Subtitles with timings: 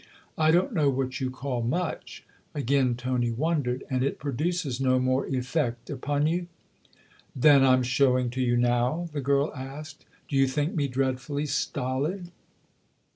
[0.35, 2.23] "I don't know what you call' much
[2.55, 6.47] '!"Again Tony wondered." And it produces no more effect upon you
[7.35, 12.31] ""Than I'm showing to you now?" the girl asked." Do }'ou think me dreadfully stolid